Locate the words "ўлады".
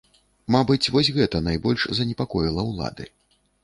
2.75-3.03